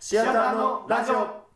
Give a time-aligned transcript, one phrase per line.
[0.00, 1.47] シアターのラジオ。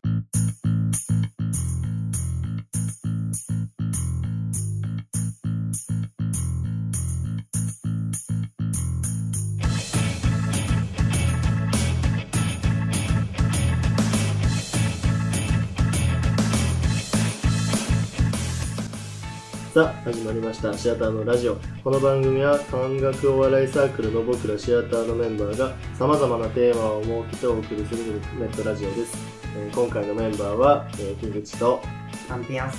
[19.73, 21.57] さあ始まりましたシアターのラジオ。
[21.83, 29.17] この番組は感覚お笑いサークルの僕らシアターのメンバーがさまざまなテーマを設けてお送りするネットラジオです、
[29.57, 31.81] えー今回のメンバーは、えー、木口と
[32.27, 32.77] 単品朝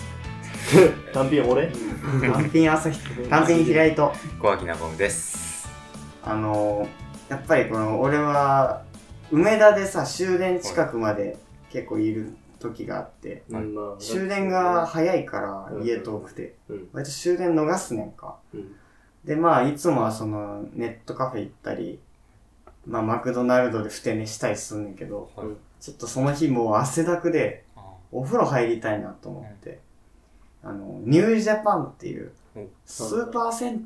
[1.13, 1.73] 単品俺？
[2.33, 4.13] 単品朝日 単品平井と。
[4.41, 5.69] 小脇なボムです。
[6.23, 8.83] あのー、やっぱりこの俺は
[9.33, 11.37] 梅田でさ終電近くまで
[11.73, 12.37] 結構いる
[12.69, 15.87] 時があっては終電が早いからうん。
[15.87, 16.55] 家遠くて。
[16.69, 16.89] うん。
[16.93, 18.37] 割と終電逃すねんか。
[18.53, 18.75] うん。
[19.25, 21.99] でまあいつもはそのネットカフェ行ったり
[22.87, 25.49] まあマクドナルドでふて寝したりすんねんけどはい。
[25.81, 29.81] ちょっとその日もう汗だくであお風呂入りたいなと思って、
[30.63, 33.83] あの、ニュージャパンっていううん、スーパー銭湯っ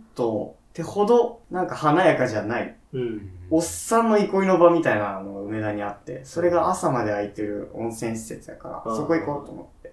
[0.73, 3.31] てほどなんか華やかじゃない、うん。
[3.51, 8.97] おっさんの憩いの場みたいなのが梅田にあって、それが朝まで空いてる温泉施設やから、うん。
[8.97, 9.93] そこ行こうと思って。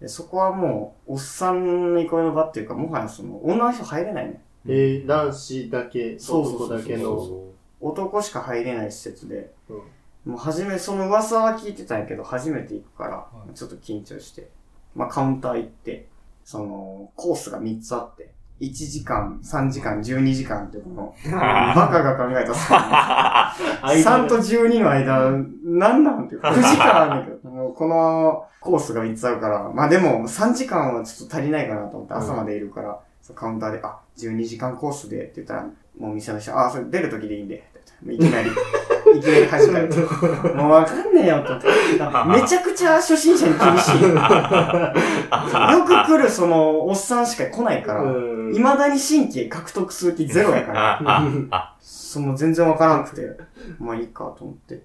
[0.00, 4.42] でそこはもう、おっさんの憩いの場っていうか、もはやその、女の人入れないね。
[4.66, 7.44] えー、男子だけそうそうそう男だけの。
[7.80, 10.32] 男しか入れない施設で、うん。
[10.32, 13.54] もう初め、その噂は聞いてたんやけど、初めて行くから、い。
[13.54, 14.48] ちょっと緊張して。
[14.94, 16.08] まあカウンター行って、
[16.44, 18.23] その、コースが3つあって、
[18.70, 25.30] 1時間、3時間、12時間ってこの、 バカが考えたさ、 3と12の間、
[25.64, 35.66] なんなんていうか、 9時間あるんだけど、このコースが3つあるから、まあでも3時間はちょっと足りないかなと思って朝までいるから、そうカウンターで、あ、12時間コースでって言ったら、
[35.98, 37.64] もう店の人、あ、それ出る時でいいんで、
[38.06, 38.50] いきなり、
[39.16, 39.88] いきなり始める。
[40.54, 41.68] もうわかんねえよと思って。
[42.42, 44.02] めちゃくちゃ初心者に厳しい。
[44.02, 51.76] よく来るその、おっさんしか来ないから、うん未だに神経獲得する気ゼロやから。
[51.80, 53.36] その全然わからなくて、
[53.78, 54.82] まあいいかと思って。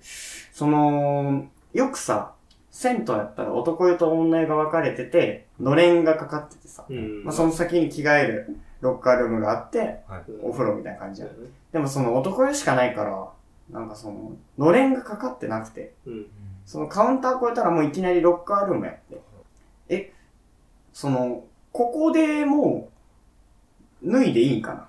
[0.51, 2.33] その、よくさ、
[2.71, 7.23] 銭湯やったら男湯と女湯が分かれてて、のれんがかかっててさ、うん。
[7.23, 10.01] まあその先に着替えるロッカールームがあって、
[10.41, 11.27] お風呂みたいな感じや。
[11.71, 13.29] でもその男湯しかないから、
[13.69, 16.25] なんかその、のれんがかかってなくて、うん。
[16.65, 19.21] そのカウンター越えたらもういきなりロッカールームやって。
[19.89, 20.13] え、
[20.93, 22.98] その、ここでもう、
[24.03, 24.87] 脱いでいいんかな？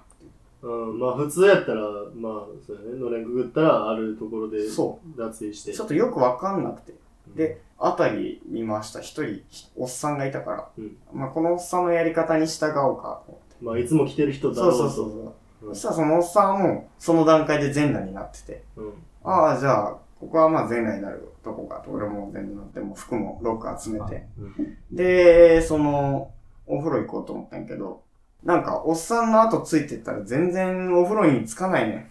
[0.62, 1.82] うん、まあ普通やったら、
[2.14, 5.72] まあ、そうやね、のれんくぐったら、あるところでそ脱衣して。
[5.72, 6.94] ちょっとよくわかんなくて。
[7.34, 9.00] で、あたり見ました。
[9.00, 9.42] 一人、
[9.76, 10.68] おっさんがいたから。
[10.76, 13.56] うんまあ、このおっさんのやり方に従おうかと思って。
[13.62, 14.72] まあいつも来てる人だろ。
[14.72, 15.20] そうそうそうそう。
[15.22, 15.30] うん
[15.62, 18.62] そしたらそのおっさんはもう、その段階で全裸になってて。
[18.76, 18.92] うん。
[19.22, 21.90] ああ、じゃあ、ここはまあ全裸になるとこかと。
[21.90, 24.26] 俺も全裸になって、もう服もロッカー集めて。
[24.38, 26.30] うんで、その、
[26.66, 28.02] お風呂行こうと思ったんやけど、
[28.44, 32.10] なんか、おっさんの後ついてったら全然お風呂につかないね。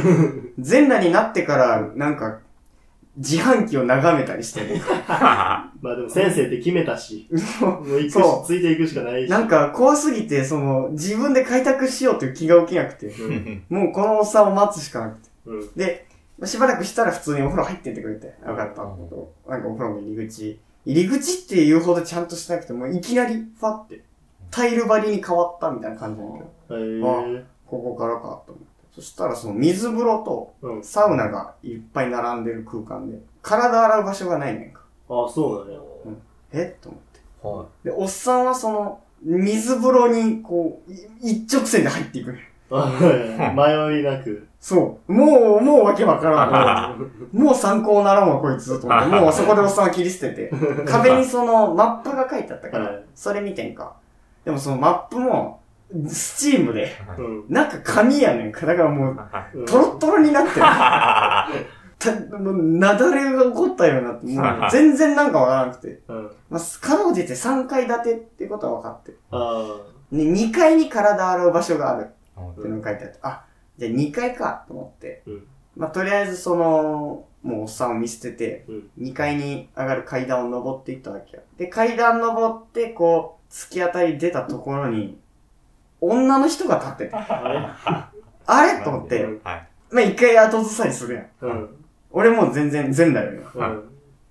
[0.58, 2.40] 全裸になってから、なんか、
[3.16, 4.80] 自販機を眺めたりしてる。
[5.08, 7.28] まあでも先生って決めたし、
[7.60, 9.30] もう行くしそ、ついていくしかないし。
[9.30, 15.28] なんか怖すぎて、その、自分で開拓しようという気が起きなくて、うん、もうこのおっさんを待つしかなくて。
[15.46, 15.74] うん。
[15.74, 16.06] で、
[16.44, 18.82] しばらくしたら普通にお風呂入ってってくれて、よかった。
[19.50, 24.02] なんかお風呂の入り口、入り口っていうほどちゃんとしなくて、もういきなり、ファって、
[24.52, 28.72] タイル張りに変わったみたいな感じなんだけど、へえここからかと思って。
[28.94, 30.84] そしたらその水風呂とうん。
[30.84, 34.82] サウナがいっぱい並んでる空間で、体洗う場所がないねんか。
[35.08, 35.80] あ、そうなんや。
[36.52, 36.76] え？
[36.80, 37.12] と思って。
[37.42, 42.52] はで、おっさんはその、水風呂に、こう、い一直線で入っていくね。
[42.70, 42.90] あ
[43.54, 44.46] 迷いなく。
[44.60, 45.12] そう。
[45.12, 47.10] もう、もうわけわからん。
[47.32, 48.80] もう参考ならんわ、こいつ。
[48.80, 49.08] と思って。
[49.08, 50.50] もうそこでおっさんは切り捨てて。
[50.86, 53.96] 壁にそのマップが書いてあったから、はいそれ見てんか。
[54.44, 55.60] でもそのマップも、
[56.06, 58.66] スチームで、うんなんか紙やねんか。
[58.66, 59.18] だからもう、
[59.54, 59.66] うん。
[59.66, 60.66] トロットロになってる。
[61.98, 66.00] たもうなだれが起こったようになって、もう全然なんかわからなくて。
[66.08, 66.30] うん。
[66.50, 69.18] まあ、かろうじて3階建てってことは分かってる。
[69.30, 69.76] あ
[70.10, 72.40] ね、2階に体洗う場所があるあ。
[72.40, 73.44] ってのが書いてあって、あ、
[73.78, 75.22] じゃあ2階かと思って。
[75.26, 75.46] うん
[75.76, 81.42] まあ、とりあえずその、もうおっさんを見捨てて、うん2階に上がる階段を登っていったわけよ。
[81.56, 85.18] で、階段登って、こう、突き当たり出たところに、
[86.00, 88.10] 女の人が立ってて、あ
[88.46, 88.82] あれ？
[88.82, 89.68] と思って、うんはい。
[89.90, 91.24] まあ、一回後ずさりするやん。
[91.24, 91.76] れうん。
[92.10, 93.42] 俺もう全然全裸よ。
[93.54, 93.82] うん。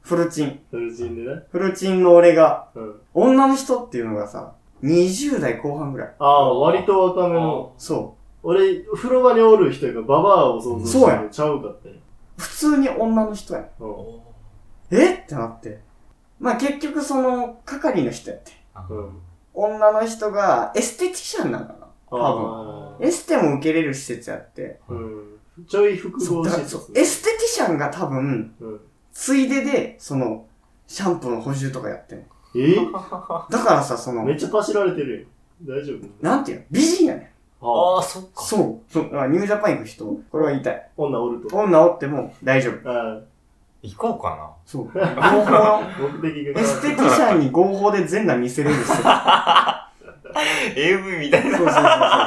[0.01, 0.59] フルチン。
[0.71, 1.43] フルチンでね。
[1.51, 2.95] フルチンの俺が、うん。
[3.13, 6.15] 女の人っていうのがさ、20代後半ぐらい。
[6.17, 7.73] ああ、割と若めの。
[7.77, 11.95] そ俺、風呂場におる人がババアを想像してそうやちゃうかったよ。
[11.95, 12.41] う。
[12.41, 13.69] 普通に女の人やん。
[13.79, 13.95] うん
[14.89, 15.13] え？
[15.13, 15.79] ってなって。
[16.39, 18.51] まあ結局その、係の人やって。
[18.89, 19.21] うん
[19.53, 21.87] 女の人がエステティシャンなんかな？
[22.09, 23.07] 多あ分。
[23.07, 24.79] エステも受けれる施設やって。
[24.89, 25.37] ーうん
[25.67, 28.79] ちょい複そう合施設エステティシャンが多分、うん
[29.13, 30.45] ついでで、その、
[30.87, 32.25] シャンプーの補充とかやってんの。
[32.55, 32.75] え？
[33.51, 35.27] だからさ、そのめ、っちゃパシられてるよ
[35.75, 36.07] 大丈夫？
[36.25, 36.65] なんていうの？
[36.71, 37.19] 美人やね
[37.61, 37.65] ん。
[37.65, 38.41] あああ、そっか。
[38.41, 38.91] そう。
[38.91, 39.19] そう。
[39.19, 40.89] あニュージャパン行く人、これは言いたい。
[40.95, 43.21] 女おると女おっても大丈夫。
[43.83, 44.85] あ行こうかそう。
[44.85, 45.81] 合法の、
[46.21, 48.95] 目的がエステティシャンに合法で全裸見せれる施設。
[48.95, 49.91] そうな。
[50.75, 51.57] AV みたいな。
[51.57, 51.83] そうそうそう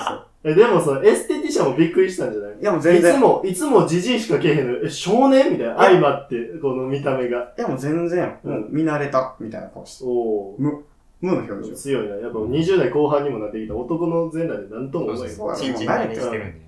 [0.08, 0.26] そう。
[0.46, 2.58] えでもそのエステティシャンもびっくりしたんじゃない？
[2.60, 3.14] いやもう全然。
[3.14, 4.78] いつも、いつもじじいしかけえへんの。
[4.84, 5.76] え、少年みたいな。
[5.78, 7.54] 相まって、この見た目が。
[7.56, 10.04] いやもう全然、もう見慣れた、みたいな顔して。
[10.04, 11.74] おお無の表情。
[11.74, 12.16] 強いな。
[12.16, 15.30] やっぱ20代後半にもなってきた男の全裸で何とも思えん。
[15.30, 16.20] そうやチンチンてるんで。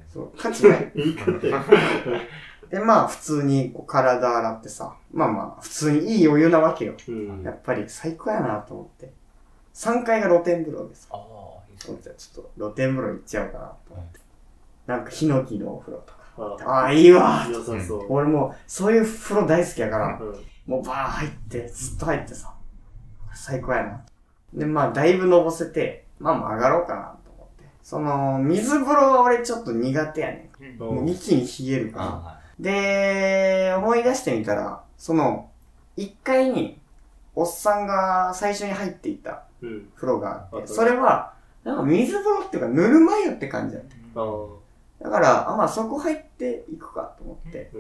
[0.09, 0.31] そう。
[0.39, 0.93] 価値ない。
[0.97, 1.63] 言い方や。
[2.71, 6.95] で、まあ普通にこう体洗ってさ、まあまあ普通にいいお湯なわけよ。
[7.09, 9.13] うんやっぱり最高やなと思って。
[9.75, 11.09] 3階が露天風呂です。
[11.11, 11.19] ああ、
[11.71, 14.21] いいじゃあちょっと露天風呂行っちゃおうかなと思って。
[14.87, 16.17] なんかヒノキのお風呂とか。
[16.39, 18.07] あああ、いいわ良さそう。
[18.09, 22.53] 俺もうそういう風呂大好きやから、うんもうバー入って、ずっと入ってさ、
[23.35, 24.05] 最高やな。
[24.53, 27.65] で、まあ、だいぶのぼせて、まあまあ上がろうかなと思って。
[27.85, 30.65] その、水風呂は俺ちょっと苦手やねん。
[30.81, 32.05] うんもう一気に冷えるから。
[32.07, 35.51] あで、思い出してみたら、その、
[35.97, 36.81] 一階に、
[37.35, 39.89] おっさんが最初に入っていたうん。
[39.95, 44.21] 風呂があって、あったそれは、なんか水風呂っていうか、ぬるま湯って感じだった。
[44.21, 45.05] ああ。
[45.05, 47.71] だから、あ、まあそこ入っていくかと思って。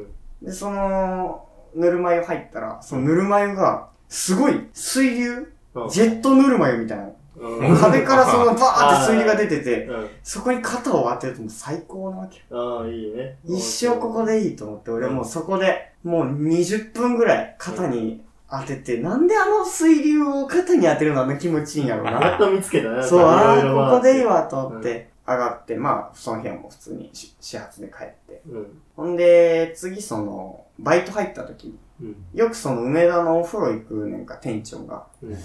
[0.43, 7.11] で、その、ぬるま湯入ったら、そのぬるま湯が、すごい水流うんジェットぬるま湯みたいな。
[7.39, 10.09] うん壁からそのバーって水流が出てて、うん。
[10.23, 12.79] そこに肩を当てるともう最高なわけよ。
[12.79, 13.37] ああ、いいね。
[13.45, 22.39] 一生ここでいいと思って、俺もうそこで、もう20分ぐらい肩に当てて、なんであの水流を肩に当てるのあんな気持ちいいんやろうやっな。
[22.39, 23.03] と見つけたね。
[23.03, 28.43] そう、ああ、ここでいい回わと思って、上がって、まあ、その部屋も普通にし始発で帰って。
[28.49, 28.67] うん。
[28.97, 32.17] ほんで、次その、バイト入った時に、うん。
[32.33, 35.07] よくその梅田のお風呂行くねんか、店長が。
[35.23, 35.37] うん。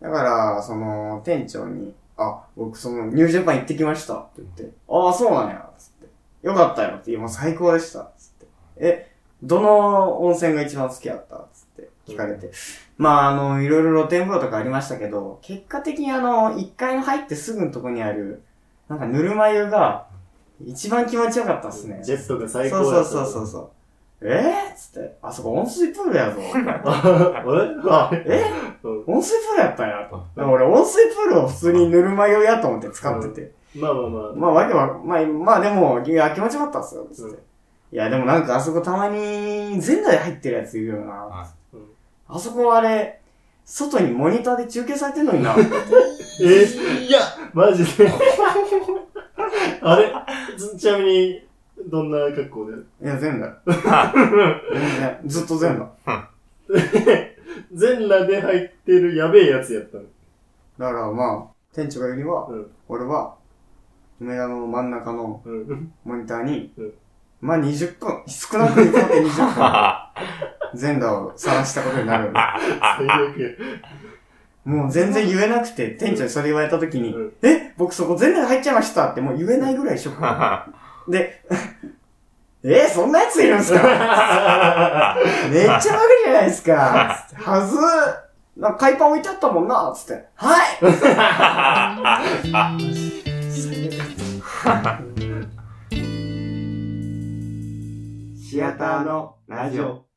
[0.00, 5.90] だから、その、店長に、あ、僕その、ニュージャパン行ってきましたって言って、ああ、そうなんや、つっ
[6.42, 6.46] て。
[6.46, 8.46] よかったよって、いやもう最高でした、つって。
[8.76, 9.12] え、
[9.42, 11.46] どの温泉が一番好きやった？
[11.52, 12.50] つって聞かれて。
[12.96, 18.42] まあ、あの、いろいろ露天風呂とかありましたけど、結果的にあの、1階の入ってすぐのとこにある、
[18.88, 20.06] なんかぬるま湯が、
[20.64, 22.00] 一番気持ちよかったっすね。
[22.02, 23.70] ジェットが最高そうだそうそうそうそう。
[24.20, 26.40] えー、っつって、あそこ温水プールやぞ。
[28.26, 28.44] え？
[28.82, 30.16] うん温水プールやったんやと。
[30.36, 33.52] だから俺温水プールを普通にぬるま湯やと思って使ってて。
[33.76, 34.32] まあまあまあ。
[34.34, 37.32] まあわけは、まあ、まあでも、いや、気持ちよかったっすよ、つって。
[37.32, 37.38] うん
[37.90, 41.12] いや、でもなんかあそこたまに全裸で入ってるやついるよな。
[41.14, 41.46] は
[42.28, 43.18] あそこあれ、
[43.64, 45.54] 外にモニターで中継されてんのにな。
[45.56, 45.62] え？
[46.44, 47.20] ー、いや、
[47.54, 48.12] マジで。
[49.80, 50.12] あれ？
[50.58, 51.47] ずちなみに、
[51.86, 52.72] どんな格好で？
[53.02, 53.62] いや、全裸。
[53.64, 55.20] 全然。
[55.26, 56.30] ずっと全裸。
[57.72, 60.04] 全裸で入ってるやべえやつやったの。
[60.78, 63.34] だからまあ、店長が言うには、うん俺は、
[64.20, 65.92] 梅田の真ん中のうん。
[66.04, 66.92] モニターに、うん
[67.40, 72.32] まあ20分、少なく見積もって20分、全裸を晒したことになる。
[72.34, 73.48] 最悪や。
[74.64, 77.72] もう全然言えなくて、店長にそれ言われた時に、うんえ？
[77.78, 80.70] 僕そこ全裸で入っちゃいましたってもう言えないぐらいショック。
[81.08, 81.42] で、
[82.64, 83.78] えそんなやついるんすか？
[85.50, 85.82] めっちゃバカ
[86.24, 87.24] じゃないですか。
[87.34, 87.76] はず
[88.60, 89.92] なんか海パン置いてあったもんな。
[89.96, 90.24] つって。
[90.34, 90.78] はい。
[98.50, 100.07] シアターのラジオ。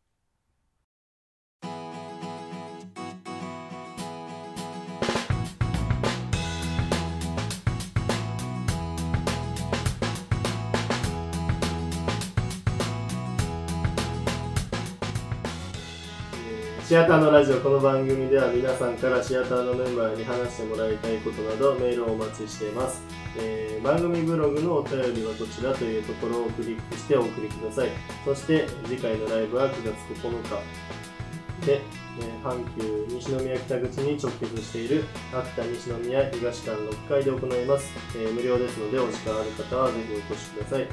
[16.91, 23.01] シアターのラジオこの番組では皆さんからシアターのメンバーに話してもらいたいことなどメールをお待ちしています、
[23.39, 27.89] えー番組ブログのお便りはこちらというところをクリックしてお送りください。
[28.25, 31.65] そして次回のライブは9月9日。
[31.65, 40.89] で、えー阪急西宮北口に直結している秋田西宮東館6階で行います、えー無料ですのでお時間ある方はぜひお越しください、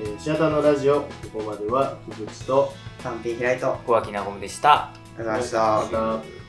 [0.00, 2.72] えーシアターのラジオここまでは菊池と
[3.02, 5.03] 単品開いと、あ小脇なごむでした。
[5.18, 5.40] りが
[5.90, 6.43] と